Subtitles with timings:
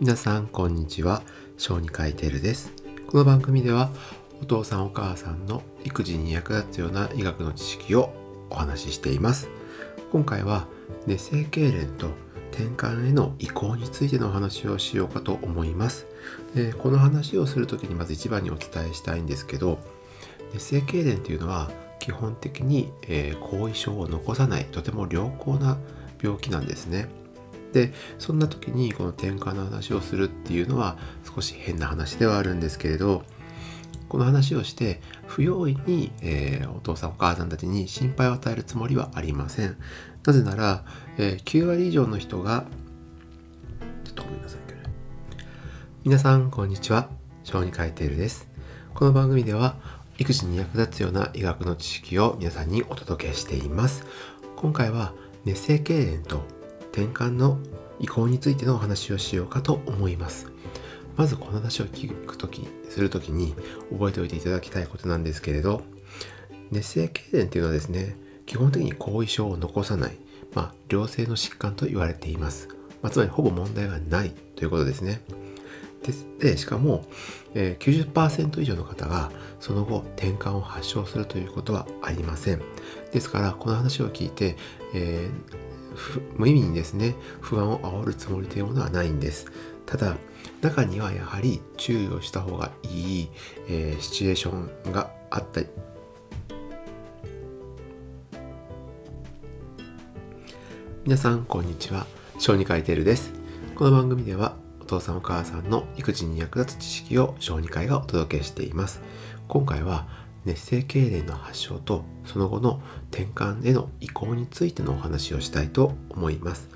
[0.00, 1.22] 皆さんこんにちは。
[1.58, 2.72] 小児科医テルです。
[3.06, 3.90] この番組では
[4.40, 8.10] お父さんお母さんの育児に役立つような医学の知識を
[8.48, 9.50] お話ししています。
[10.10, 10.66] 今回は
[11.06, 12.08] 熱性痙攣と
[12.50, 16.06] 転換への移行についてのお話をしようかと思います。
[16.54, 19.78] でこの話をする時にまず一番にお伝えしたいんですけど
[20.54, 25.76] 熱性痙攣というのは基本的に、え、後遺症を残さないとても良好な
[26.22, 27.19] 病気なんですね。
[27.72, 30.98] でそんな時にこの転換の話をするっていうのは
[31.34, 33.22] 少し変な話ではあるんですけれど
[34.08, 39.76] この話をして不用意に、えー、お父さんお母さんたちに心配を与えるつもりはありません。
[40.26, 40.84] なぜなら、
[41.16, 42.64] えー、9割以上の人が
[44.04, 44.60] ちょっとごめんなさい
[46.02, 47.10] 皆さんこんにちは。
[47.44, 48.48] 小児科医テールです。
[48.94, 49.76] この番組では
[50.16, 54.06] 育児に役立つような医学の知識を皆さんにお届けしています。
[54.56, 55.12] 今回は
[55.44, 56.42] 熱性痙攣と
[56.92, 57.58] 転換の
[57.98, 60.50] 移行についてのお話をしようかと思います。
[61.16, 63.54] まずこの話を聞くときするときに
[63.92, 65.82] 覚えておいていただきたいことなんですけれど
[66.70, 70.16] 熱性痙攣っていうのはですね基本的に後遺症を残さない、
[70.54, 72.68] まあ、良性の疾患と言われています、
[73.02, 75.20] まあ、つまりほぼ問題がないということですね。
[76.38, 77.04] でしかも、
[77.52, 82.62] えー、90%以上の方がその後転換を発症するということはありません。
[83.12, 84.56] ですからこの話を聞いて、
[84.94, 85.69] えー、
[86.36, 89.46] 無意味にですね不安を煽るつもりというものはないんです。
[89.86, 90.16] ただ
[90.60, 93.28] 中にはやはり注意をした方がいい、
[93.68, 95.66] えー、シチュエーションがあったり。
[101.04, 102.06] 皆さんこんにちは。
[102.38, 103.32] 小児科医テルです。
[103.74, 109.00] この番組ではお父さんお母さんの育児に役立つ知識を小児科医がお届けしています。
[109.48, 110.06] 今回は
[110.44, 116.68] 熱性痙攣の発症とその後の転換への移行についてのお話をしたいと思います。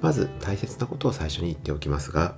[0.00, 2.36] まず大切なことを最初に言っておきますが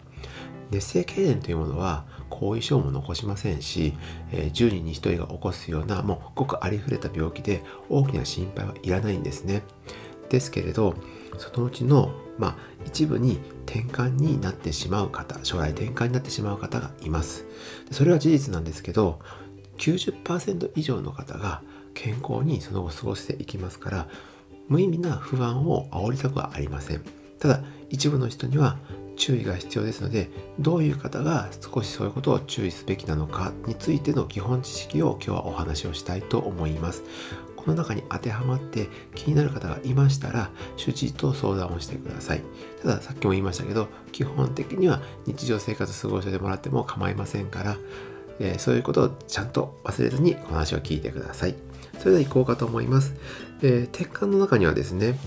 [0.70, 3.94] 熱性痙攣というものは後遺症も残しませんし、
[4.32, 9.62] え10人に1人が起こすようなもうごくありふれた病気で大きな心配はいらないんですね。
[10.28, 10.94] ですけれど
[11.38, 12.56] そのうちの、まあ、
[12.86, 17.46] 一部に転換になってしまう方将来転換になってしまう方がいます。
[17.90, 19.20] それは事実なんですけど
[19.78, 21.62] 90%以上の方が
[21.94, 24.08] 健康にその後過ごしていきますから
[24.68, 27.02] 無意味な不安を煽りたくはありません。
[27.38, 28.78] ただ一部の人には
[29.16, 37.02] 注意が必要ですのでどういう方が少しそういうことを注意すべきなのかについての基本知識を今日はお話をしたいと思います。
[37.56, 42.42] この中に当てはまって気になる方がいましたら主治医と相談をしてください。
[42.82, 47.76] たださっきも言いましたけど基本的には日常生活過ごしてもらっても構いませんから、
[48.40, 51.54] えー、そういうことをちゃんと忘れずにこの話を聞いてください
[51.98, 53.14] それでは行こうかと思います、
[53.62, 55.18] えー、転換の中にはですね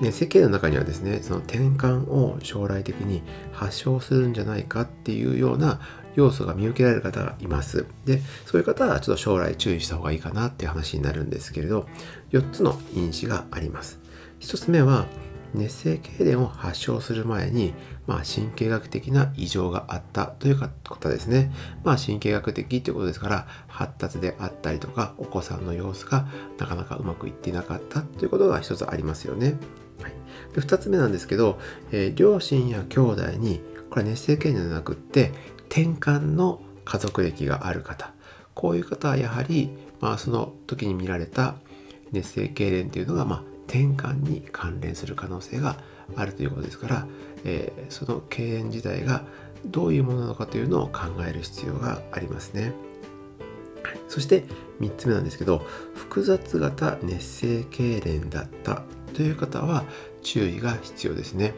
[0.00, 5.80] ね、設計の中にはですねその転換を将来的に発症するんじゃないかっていうような
[6.16, 7.86] 要素が見受けられる方がいます。
[8.04, 11.86] で、そういう方はちょっと将来注意した方がいいかなっていう話になるんですけれど、
[12.32, 14.00] 4つの因子があります。
[14.40, 15.06] 1つ目は、
[15.54, 17.74] 熱性痙攣を発症する前に、
[18.06, 21.52] まあ、神経学的な異常があったという方ですね。
[21.84, 26.26] まあ、神経学的ということですから、発達であったりとか、お子さんの様子が
[26.58, 29.56] なかなかうまくいっていなかったということが一つありますよね。
[30.02, 30.12] はい、
[30.54, 31.58] で2つ目なんですけど、
[31.90, 35.32] えー、両親や兄弟にこれ熱性痙攣じゃなくって
[35.68, 38.12] 転換の家族歴がある方
[38.54, 41.56] こういう方はやはり、まあ、その時に見られた
[42.12, 45.76] 熱性痙攣というのが、まあ、転換に関連する可能性が
[46.14, 47.06] あるということですから、
[47.46, 49.24] えー、その痙攣自体が
[49.64, 52.72] どういうものなのかというのを考える必要がありますね。
[54.08, 54.44] そして
[54.80, 55.62] 3つ目なんですけど
[55.94, 58.82] 複雑型熱性痙攣だった
[59.14, 59.84] という方は
[60.22, 61.54] 注意が必要ですね。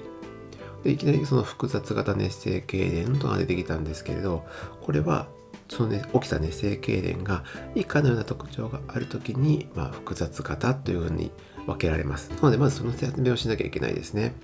[0.85, 4.47] でいきなりその複雑型熱性痙攣とが出てきたんですけれど
[4.83, 5.27] これは
[5.69, 7.45] その、ね、起きた熱性痙攣が
[7.75, 11.31] 以下のような特徴がある時に、まあ、複雑型というふうに
[11.67, 14.35] 分けられますなのでまずその説明をしなきゃいけないですね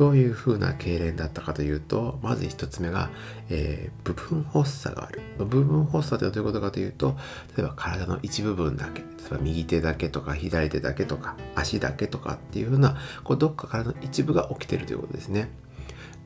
[0.00, 3.10] どういうふうな痙攣だったかというとまず1つ目が、
[3.50, 5.20] えー、部分発作がある。
[5.36, 7.18] 部分発作とはどういうことかというと
[7.54, 15.50] 例えば体の一部分だけ例えば右手だけとか左手だけとか足だけとかっていうふうなこうどっかからの一部が起きてるということですね。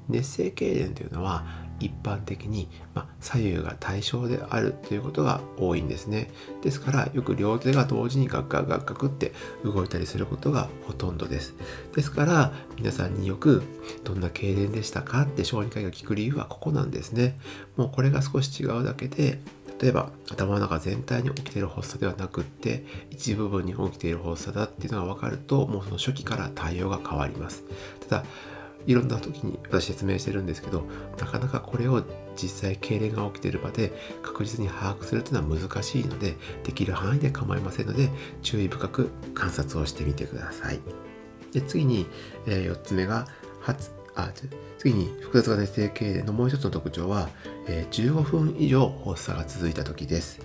[0.09, 1.45] 熱性痙攣というのは
[1.85, 6.31] 一般的に、ま左右が対称であるということが多いんですね。
[6.63, 9.33] ですからよく両手が同時にガッガッガッガクって
[9.65, 11.55] 動いたりすることがほとんどです。
[11.95, 13.63] ですから皆さんによく
[14.03, 15.23] どんな痙攣でしたか？
[15.23, 17.39] って小児科医が聞く理由はここなんですね。
[17.77, 19.41] もうこれが少し違うだけで
[19.81, 27.65] 例えば頭の中全体に起きている発作ではなくって一部分に起きている発作だっていうのが分かるともうその初期から対応が変わります。
[28.09, 28.25] ただ
[28.87, 30.85] いろんな時に私説明してるんですけど
[31.19, 32.03] なかなかこれを
[32.37, 33.93] 実際痙攣が起きてる場で
[34.23, 38.11] 確実に把握するというのは難しいのでできる範囲で構いませんので
[38.43, 40.81] 注意深く観察をしてみてください。
[41.53, 42.07] で次に、
[42.47, 43.29] えー、4つ目が
[43.61, 44.31] 発あ
[44.79, 47.29] 次に複雑型熱性痙攣のもう一つの特徴は、
[47.67, 50.41] えー、15分以上発作が続いた時です。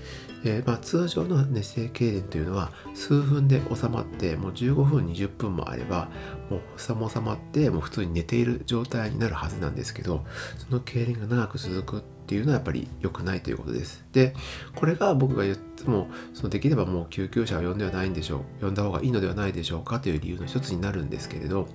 [0.46, 6.10] えー、まあ、通常の熱性痙攣というのは数分で収まってもう15分20分もあれば
[6.50, 10.26] もう発作も収まってもう普通に寝ている状態になるはずなんですけど
[10.58, 14.06] その痙攣が長く続くっていうのはやっぱり良くないということです。
[14.14, 14.34] で
[14.76, 21.68] これが僕が言ってもそのできればもう救急車を呼んではないんでしょう呼んだ方がいいのではないでしょうかという理由の一つになるんですけれど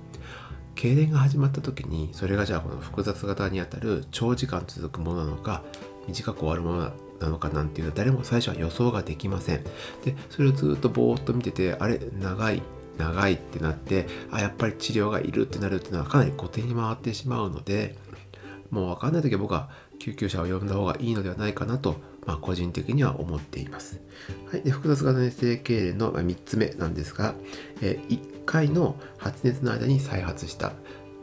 [0.75, 5.63] 痙攣が始まった時にそれがじゃあこの複雑型にあたる長時間続くものなのか
[6.07, 9.63] 短く終わるものなのかなんていうのは誰も最初は予想ができません。
[10.03, 12.61] でそれをずっとぼーっと見ててあれ長い
[12.97, 17.97] 長いってなってあやっぱり治療がいるってなるっていうのはかなり固定に回ってしまうので
[18.69, 19.69] もう分かんない時は僕は
[19.99, 21.95] 救急車を呼んだ方がいいのではないかなと、
[22.25, 24.01] まあ、個人的には思っています。
[24.51, 27.35] はい、で複雑型熱性痙攣の3つ目なんですが、
[27.81, 30.73] えー、1回の発熱の間に再発した。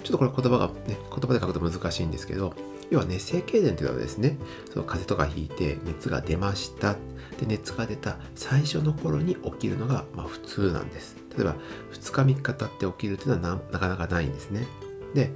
[0.02, 2.54] ちょっとこれ言葉がね言葉で書くと難しいんですけど
[2.90, 4.36] 要は熱性痙攣というのはですね
[4.72, 6.96] その風邪とかひいて熱が出ました。
[7.38, 11.16] で熱が出た最初の頃に起きるのがまあ普通なんです。
[11.36, 11.56] 例えば
[11.92, 14.66] 2日3日経って起きるというのはなかなかないんですね。
[15.14, 15.32] で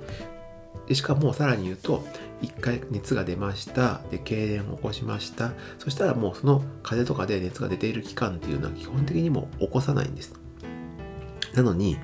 [0.94, 2.04] しかもさらに言うと
[2.42, 4.00] 1回熱が出ました。
[4.10, 5.52] で痙攣を起こしました。
[5.78, 10.34] そしたらもうその風邪とかで熱が出ている期間っていうのは基本的にも起こさないんです。
[11.54, 11.96] なのに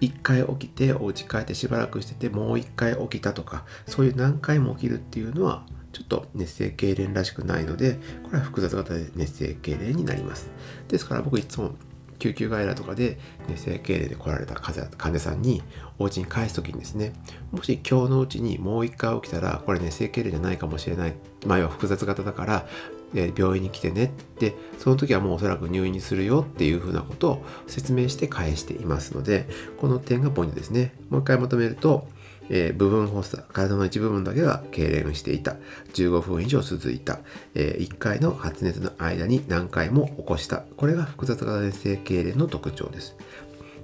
[0.00, 10.50] 1回起きてお家帰ってしばらくしててもう1回起きたとかそういう何回も起きるっていうのはちょっと熱性痙攣らしくないのでこれは複雑型で熱性痙攣になります。
[10.88, 11.72] ですから僕いつも
[12.18, 13.18] 救急外来とかで
[13.48, 15.62] 熱性痙攣で来られた患者さんに
[15.98, 17.12] お家に帰す時にですね
[17.52, 21.14] もし今日のうちにもう1回起きたらこれ熱性痙攣じゃないかもしれない。
[21.46, 22.66] 前は複雑型だから
[23.14, 29.46] 病院に来てねってその時はもうおそらく入院にするよっていうふうなことを説明して返していますので
[29.80, 30.92] この点がポイントですね。
[31.08, 32.08] もう一回まとめると
[32.50, 35.56] えー、部分発作体の一部分だけが痙攣していた。
[35.94, 37.20] 15分以上続いた、
[37.54, 40.64] えー、1回の発熱の間に何回も起こした。
[40.76, 43.16] これが複雑型性痙攣の特徴です。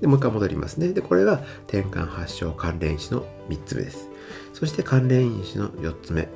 [0.00, 0.92] でもう一回戻りますね。
[0.92, 4.08] でこれが転換発症関連死の3つ目です。
[4.52, 6.28] そして関連因子の4つ目。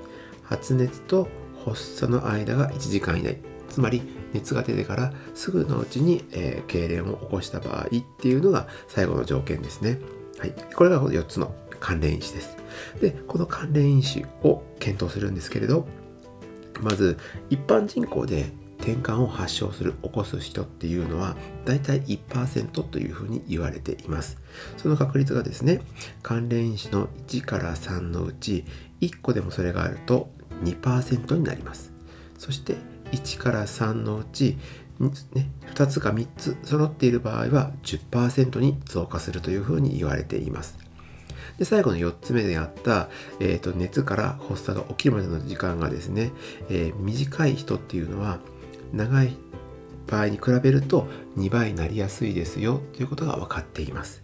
[0.42, 1.28] 発熱と
[1.64, 3.38] 発作の間が1時間以内。
[3.68, 4.02] つまり
[4.32, 7.88] 熱が出てからすぐのうちに、えー、痙攣を起こした場合っ
[8.18, 9.98] ていうのが最後の条件ですね。
[10.38, 12.56] はい、これが4つの関連因子です。
[13.00, 15.86] で、この関連因子を検討するんですけれど、
[16.80, 17.16] まず
[17.48, 24.38] 一般人口で転換を発症する起こす人っていうのはだいたい1%というふうに言われています。
[24.76, 25.80] その確率がですね
[26.22, 28.64] 関連因子の1から3のうち
[29.00, 30.30] 1個でもそれがあると
[30.62, 31.92] 2%になります。
[32.38, 32.76] そして
[33.12, 34.58] 1から3のうち、
[34.98, 40.78] ね、2つか3つ揃っている場合は10%に増加するというふうに言われています
[41.58, 43.08] で最後の4つ目であった、
[43.40, 46.32] えーと、熱から発作が起きるまでの時間がですね、
[46.70, 48.38] えー、短い人っていうのは
[48.92, 49.36] 長い
[50.06, 54.22] 場合に比べると2倍になりやすいですよということが分かっています。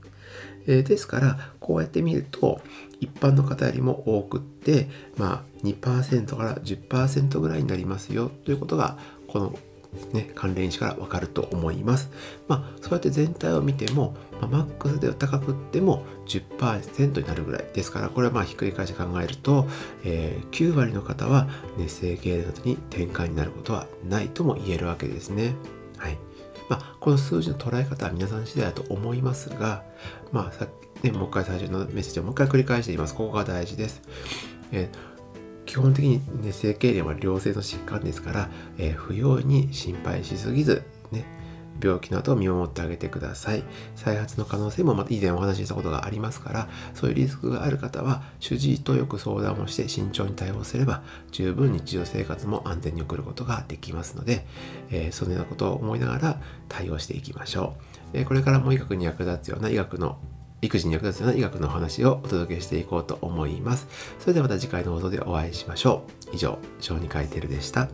[0.66, 2.60] えー、ですからこうやって見ると
[3.00, 8.96] 一般の方よりも多くって、まあ、2%から10%ぐらいになりますよということが
[9.26, 9.58] この、
[10.12, 12.10] ね、関連詞からわかると思います。
[12.48, 19.66] まあ、そうやって全体を見ても、まあ、マックスで高くっても10%になるぐらいですからこれはまあひっくり返して考えると、
[20.04, 25.54] えー、9割の方は熱性経などに転換になることはないとも言えるわけですね。
[25.98, 26.18] はい
[26.68, 29.84] まあ、この数字の捉え方は皆さん次第だと思いますが、
[30.30, 30.66] まあさ
[31.02, 33.14] ね、もう一回最初のメッセージをもう一回繰り返しています。
[33.14, 34.02] ここが大事です。
[34.70, 35.11] えー、
[35.66, 41.24] 基本的に、ね、整形例は良性の疾患ですから、えー、不要に心配しすぎず、ね、
[41.82, 43.62] 病気の後を見守ってあげてください。
[43.96, 54.46] 再発の可能性もまた以前お話ししたことがありますから、そういうリスクがある方は、主治医とよく相談をして慎重に対応すれば、十分日常生活も安全に送ることができますので、
[54.90, 57.74] えー、そのようなことを思いながら対応していきましょ
[58.14, 58.18] う。
[58.18, 60.18] えー、これからも医学に役立つような医学の
[60.62, 63.86] 育児に役立つような医学の話をお届けしていこうと思います。
[64.20, 66.34] それではまた次回の放送でお会いしましょう。
[66.34, 67.88] 以上、小児科医テルでした。